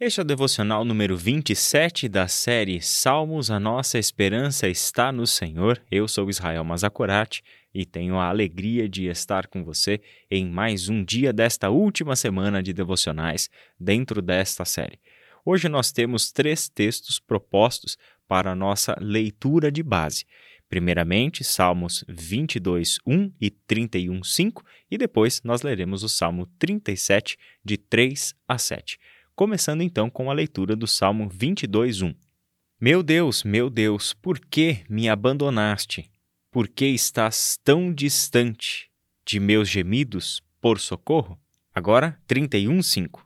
[0.00, 5.82] Este é o devocional número 27 da série Salmos, a nossa esperança está no Senhor.
[5.90, 7.42] Eu sou Israel Mazakorati
[7.74, 10.00] e tenho a alegria de estar com você
[10.30, 15.00] em mais um dia desta última semana de devocionais dentro desta série.
[15.44, 20.24] Hoje nós temos três textos propostos para a nossa leitura de base.
[20.68, 27.76] Primeiramente, Salmos 22, 1 e 31, 5, e depois nós leremos o Salmo 37, de
[27.76, 28.96] 3 a 7
[29.38, 32.12] começando então com a leitura do Salmo 22:1.
[32.80, 36.10] Meu Deus, meu Deus, por que me abandonaste?
[36.50, 38.90] Por que estás tão distante
[39.24, 41.38] de meus gemidos por socorro?
[41.72, 43.24] Agora 31:5.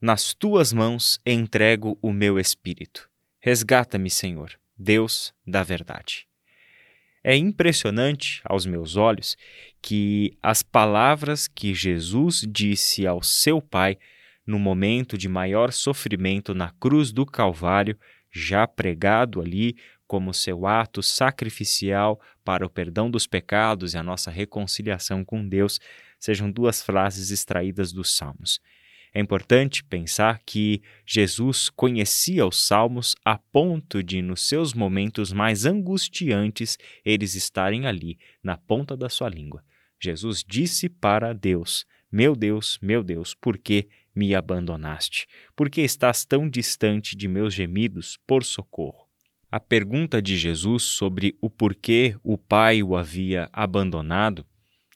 [0.00, 3.10] Nas tuas mãos entrego o meu espírito.
[3.40, 6.28] Resgata-me, Senhor, Deus da verdade.
[7.24, 9.36] É impressionante aos meus olhos
[9.82, 13.98] que as palavras que Jesus disse ao seu Pai
[14.46, 17.98] no momento de maior sofrimento na cruz do Calvário,
[18.32, 24.30] já pregado ali como seu ato sacrificial para o perdão dos pecados e a nossa
[24.30, 25.78] reconciliação com Deus,
[26.18, 28.60] sejam duas frases extraídas dos Salmos.
[29.12, 35.66] É importante pensar que Jesus conhecia os Salmos a ponto de, nos seus momentos mais
[35.66, 39.64] angustiantes, eles estarem ali, na ponta da sua língua.
[40.00, 45.26] Jesus disse para Deus: Meu Deus, meu Deus, por que me abandonaste?
[45.54, 49.08] Por que estás tão distante de meus gemidos por socorro?
[49.50, 54.46] A pergunta de Jesus sobre o porquê o Pai o havia abandonado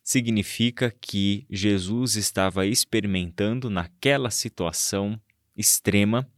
[0.02, 5.20] significa que Jesus estava experimentando naquela situação
[5.56, 6.28] extrema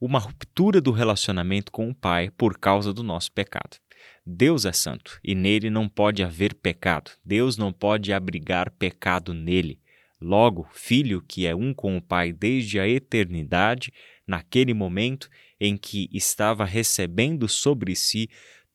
[0.00, 3.78] uma ruptura do relacionamento com o Pai por causa do nosso pecado.
[4.26, 7.12] Deus é santo e nele não pode haver pecado.
[7.24, 9.80] Deus não pode abrigar pecado nele.
[10.20, 13.92] Logo, filho que é um com o Pai desde a eternidade,
[14.26, 15.28] naquele momento
[15.60, 18.28] em que estava recebendo sobre si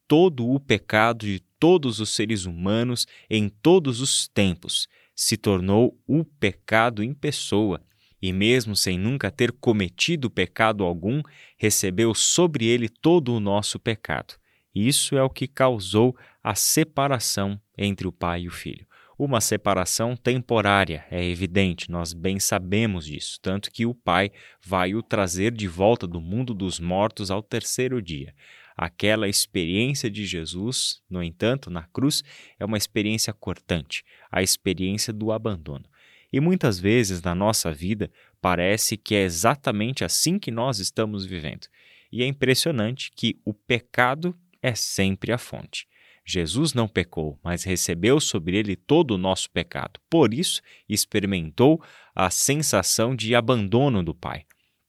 [0.08, 6.23] todo o pecado de todos os seres humanos em todos os tempos, se tornou o
[6.23, 7.82] pecado em pessoa,
[8.21, 11.23] e mesmo sem nunca ter cometido pecado algum,
[11.58, 14.36] recebeu sobre ele todo o nosso pecado.
[14.73, 18.86] Isso é o que causou a separação entre o pai e o filho
[19.23, 24.32] uma separação temporária, é evidente, nós bem sabemos disso, tanto que o Pai
[24.65, 28.33] vai o trazer de volta do mundo dos mortos ao terceiro dia.
[28.76, 32.23] Aquela experiência de Jesus, no entanto, na cruz,
[32.60, 35.86] é uma experiência cortante, a experiência do abandono.
[36.33, 38.10] E muitas vezes na nossa vida
[38.42, 41.67] parece que é exatamente assim que nós estamos vivendo.
[42.11, 45.86] E é impressionante que o pecado é sempre a fonte.
[46.31, 49.99] Jesus não pecou, mas recebeu sobre ele todo o nosso pecado.
[50.09, 51.83] Por isso, experimentou
[52.15, 54.45] a sensação de abandono do Pai.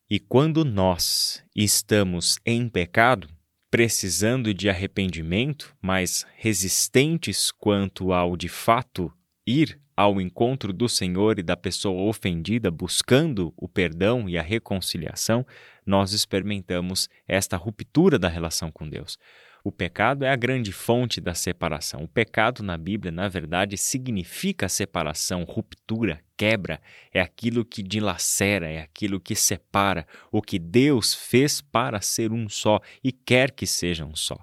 [0.08, 3.28] E quando nós estamos em pecado,
[3.70, 9.10] precisando de arrependimento, mas resistentes quanto ao de fato
[9.46, 15.46] ir ao encontro do Senhor e da pessoa ofendida, buscando o perdão e a reconciliação,
[15.84, 19.18] nós experimentamos esta ruptura da relação com Deus.
[19.64, 22.02] O pecado é a grande fonte da separação.
[22.02, 26.80] O pecado na Bíblia, na verdade, significa separação, ruptura, quebra.
[27.12, 30.04] É aquilo que dilacera, é aquilo que separa.
[30.32, 34.36] O que Deus fez para ser um só e quer que seja um só.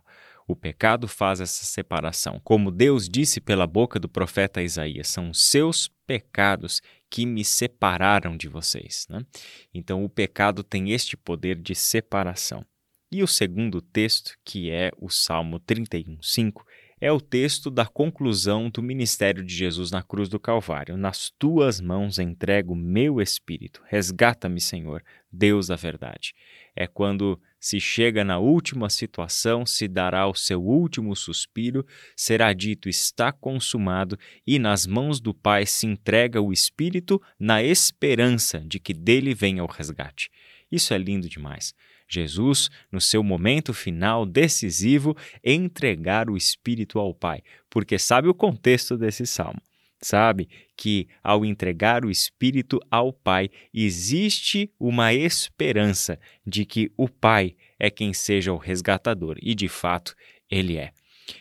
[0.47, 2.40] O pecado faz essa separação.
[2.44, 8.35] Como Deus disse pela boca do profeta Isaías, são os seus pecados que me separaram
[8.35, 9.06] de vocês.
[9.09, 9.22] Né?
[9.74, 12.66] Então, o pecado tem este poder de separação.
[13.12, 16.64] E o segundo texto, que é o Salmo 31:5,
[17.02, 20.97] é o texto da conclusão do ministério de Jesus na cruz do Calvário.
[20.97, 23.81] Nas tuas mãos entrego meu espírito.
[23.88, 26.36] Resgata-me, Senhor, Deus da verdade.
[26.75, 32.88] É quando se chega na última situação, se dará o seu último suspiro, será dito
[32.88, 38.94] está consumado, e nas mãos do Pai se entrega o espírito na esperança de que
[38.94, 40.30] dele venha o resgate.
[40.72, 41.73] Isso é lindo demais.
[42.09, 48.97] Jesus, no seu momento final decisivo, entregar o Espírito ao Pai, porque sabe o contexto
[48.97, 49.61] desse salmo.
[50.02, 50.47] Sabe
[50.78, 56.17] que ao entregar o Espírito ao Pai, existe uma esperança
[56.47, 60.16] de que o Pai é quem seja o resgatador, e de fato
[60.50, 60.91] ele é.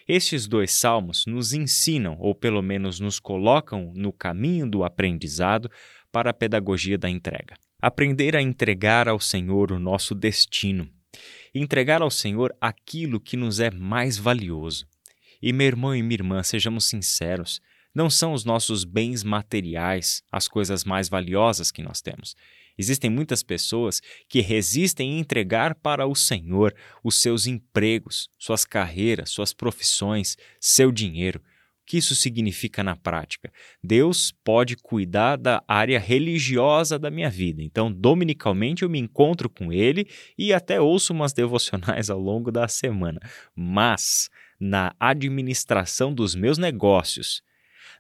[0.06, 5.70] Estes dois salmos nos ensinam, ou pelo menos nos colocam no caminho do aprendizado
[6.12, 7.54] para a pedagogia da entrega.
[7.80, 10.90] Aprender a entregar ao Senhor o nosso destino,
[11.54, 14.84] entregar ao Senhor aquilo que nos é mais valioso.
[15.40, 17.60] E meu irmão e minha irmã, sejamos sinceros,
[17.94, 22.34] não são os nossos bens materiais as coisas mais valiosas que nós temos.
[22.76, 29.30] Existem muitas pessoas que resistem em entregar para o Senhor os seus empregos, suas carreiras,
[29.30, 31.40] suas profissões, seu dinheiro.
[31.88, 33.50] Que isso significa na prática?
[33.82, 37.62] Deus pode cuidar da área religiosa da minha vida.
[37.62, 40.06] Então, dominicalmente eu me encontro com Ele
[40.36, 43.18] e até ouço umas devocionais ao longo da semana.
[43.56, 44.28] Mas
[44.60, 47.40] na administração dos meus negócios,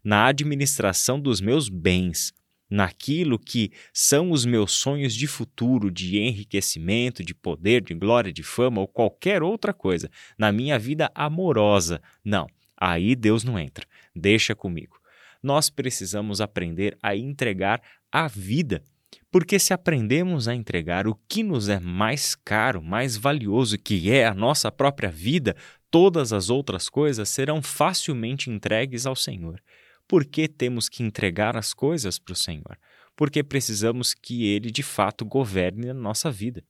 [0.04, 2.30] na administração dos meus bens,
[2.68, 8.42] naquilo que são os meus sonhos de futuro, de enriquecimento, de poder, de glória, de
[8.42, 12.02] fama ou qualquer outra coisa, na minha vida amorosa.
[12.22, 12.46] Não,
[12.80, 13.86] aí Deus não entra.
[14.14, 14.98] Deixa comigo.
[15.42, 17.80] Nós precisamos aprender a entregar
[18.10, 18.82] a vida.
[19.30, 24.26] Porque se aprendemos a entregar o que nos é mais caro, mais valioso, que é
[24.26, 25.54] a nossa própria vida,
[25.90, 29.60] todas as outras coisas serão facilmente entregues ao Senhor.
[30.06, 32.78] Por que temos que entregar as coisas para o Senhor?
[33.14, 36.64] Porque precisamos que Ele de fato governe a nossa vida.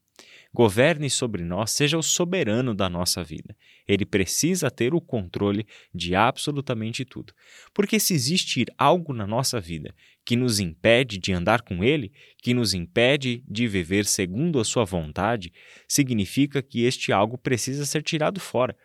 [0.51, 3.55] Governe sobre nós, seja o soberano da nossa vida.
[3.87, 7.33] Ele precisa ter o controle de absolutamente tudo.
[7.73, 9.93] Porque se existir algo na nossa vida
[10.25, 12.11] que nos impede de andar com Ele,
[12.41, 15.51] que nos impede de viver segundo a Sua vontade,
[15.87, 18.75] significa que este algo precisa ser tirado fora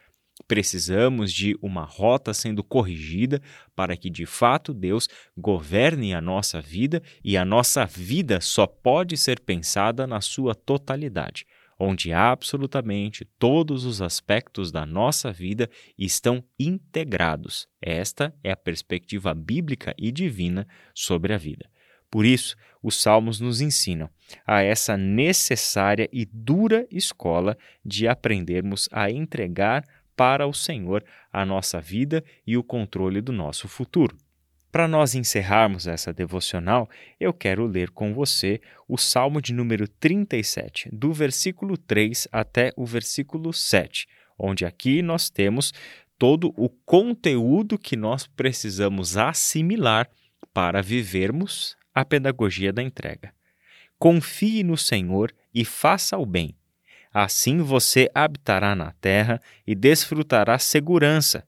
[0.46, 3.40] Precisamos de uma rota sendo corrigida
[3.74, 9.16] para que de fato Deus governe a nossa vida e a nossa vida só pode
[9.16, 11.46] ser pensada na sua totalidade,
[11.78, 15.68] onde absolutamente todos os aspectos da nossa vida
[15.98, 17.66] estão integrados.
[17.80, 21.68] Esta é a perspectiva bíblica e divina sobre a vida.
[22.10, 24.08] Por isso, os Salmos nos ensinam
[24.46, 29.84] a essa necessária e dura escola de aprendermos a entregar
[30.16, 34.16] para o Senhor a nossa vida e o controle do nosso futuro.
[34.70, 36.90] Para nós encerrarmos essa devocional,
[37.20, 42.84] eu quero ler com você o Salmo de número 37, do versículo 3 até o
[42.84, 45.72] versículo 7, onde aqui nós temos
[46.18, 50.10] todo o conteúdo que nós precisamos assimilar
[50.52, 53.32] para vivermos a pedagogia da entrega.
[53.96, 56.56] Confie no Senhor e faça o bem
[57.14, 61.46] Assim você habitará na terra e desfrutará segurança.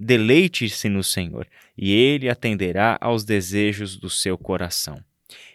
[0.00, 5.04] Deleite-se no Senhor, e Ele atenderá aos desejos do seu coração.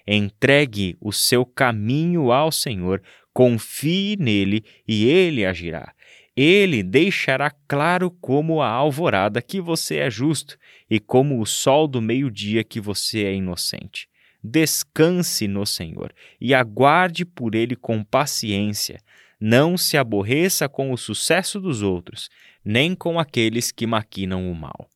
[0.07, 3.01] Entregue o seu caminho ao Senhor,
[3.33, 5.93] confie nele e ele agirá.
[6.35, 10.57] Ele deixará claro como a alvorada que você é justo
[10.89, 14.07] e como o sol do meio-dia que você é inocente.
[14.43, 19.01] Descanse no Senhor e aguarde por ele com paciência.
[19.39, 22.29] Não se aborreça com o sucesso dos outros,
[22.65, 24.89] nem com aqueles que maquinam o mal.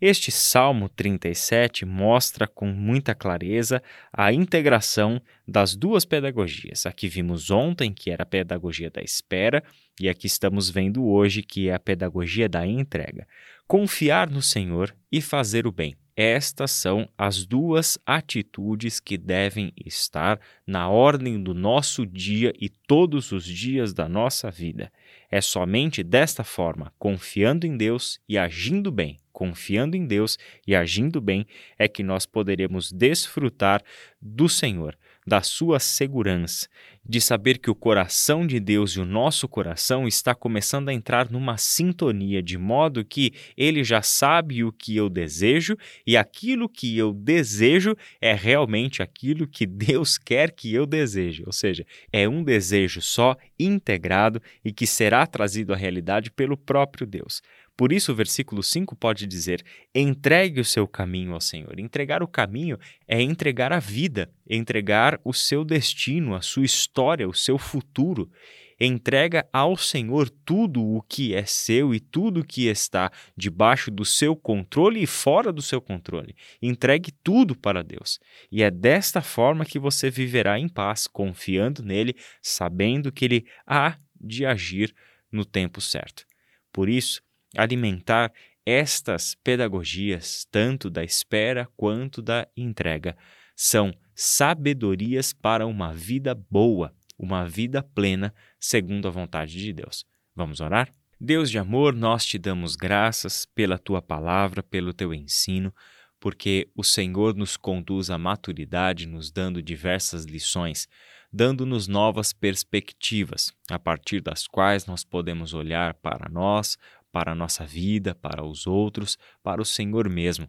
[0.00, 6.86] Este Salmo 37 mostra com muita clareza a integração das duas pedagogias.
[6.86, 9.62] Aqui vimos ontem, que era a pedagogia da espera,
[10.00, 13.26] e aqui estamos vendo hoje, que é a pedagogia da entrega.
[13.66, 15.94] Confiar no Senhor e fazer o bem.
[16.22, 23.32] Estas são as duas atitudes que devem estar na ordem do nosso dia e todos
[23.32, 24.92] os dias da nossa vida.
[25.30, 30.36] É somente desta forma, confiando em Deus e agindo bem, confiando em Deus
[30.66, 31.46] e agindo bem,
[31.78, 33.82] é que nós poderemos desfrutar
[34.20, 36.66] do Senhor da sua segurança,
[37.06, 41.30] de saber que o coração de Deus e o nosso coração está começando a entrar
[41.30, 46.96] numa sintonia, de modo que ele já sabe o que eu desejo e aquilo que
[46.96, 52.42] eu desejo é realmente aquilo que Deus quer que eu deseje, ou seja, é um
[52.42, 57.42] desejo só, integrado e que será trazido à realidade pelo próprio Deus.
[57.80, 61.80] Por isso, o versículo 5 pode dizer: entregue o seu caminho ao Senhor.
[61.80, 67.32] Entregar o caminho é entregar a vida, entregar o seu destino, a sua história, o
[67.32, 68.30] seu futuro.
[68.78, 74.04] Entrega ao Senhor tudo o que é seu e tudo o que está debaixo do
[74.04, 76.36] seu controle e fora do seu controle.
[76.60, 78.20] Entregue tudo para Deus.
[78.52, 83.96] E é desta forma que você viverá em paz, confiando nele, sabendo que ele há
[84.20, 84.94] de agir
[85.32, 86.26] no tempo certo.
[86.70, 87.22] Por isso,
[87.56, 88.32] alimentar
[88.64, 93.16] estas pedagogias, tanto da espera quanto da entrega.
[93.56, 100.04] São sabedorias para uma vida boa, uma vida plena, segundo a vontade de Deus.
[100.34, 100.92] Vamos orar?
[101.20, 105.74] Deus de amor, nós te damos graças pela tua palavra, pelo teu ensino,
[106.18, 110.88] porque o Senhor nos conduz à maturidade, nos dando diversas lições,
[111.32, 116.78] dando-nos novas perspectivas, a partir das quais nós podemos olhar para nós,
[117.12, 120.48] para a nossa vida, para os outros, para o Senhor mesmo.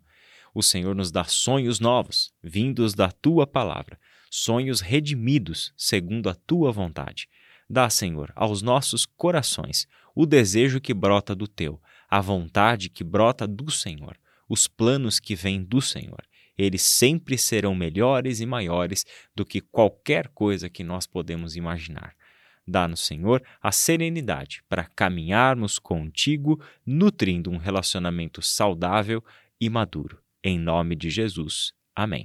[0.54, 4.00] O Senhor nos dá sonhos novos, vindos da tua palavra,
[4.30, 7.28] sonhos redimidos segundo a tua vontade.
[7.70, 13.48] Dá, Senhor, aos nossos corações o desejo que brota do teu, a vontade que brota
[13.48, 14.18] do Senhor,
[14.50, 16.22] os planos que vêm do Senhor.
[16.58, 22.14] Eles sempre serão melhores e maiores do que qualquer coisa que nós podemos imaginar.
[22.68, 29.24] Dá-nos, Senhor, a serenidade para caminharmos contigo, nutrindo um relacionamento saudável
[29.60, 30.20] e maduro.
[30.44, 31.74] Em nome de Jesus.
[31.96, 32.20] Amém.